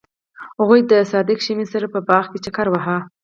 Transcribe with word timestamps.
هغوی 0.59 0.81
د 0.91 0.93
صادق 1.11 1.37
شمیم 1.45 1.67
سره 1.73 1.87
په 1.93 1.99
باغ 2.07 2.25
کې 2.31 2.39
چکر 2.45 2.65
وواهه. 2.69 2.97